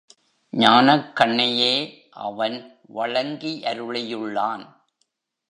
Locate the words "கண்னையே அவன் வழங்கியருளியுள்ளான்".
1.15-4.63